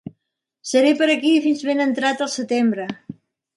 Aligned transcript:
Seré 0.69 0.93
per 1.01 1.09
aquí 1.17 1.35
fins 1.45 1.63
ben 1.69 1.85
entrat 1.87 2.25
el 2.29 2.35
setembre. 2.39 2.89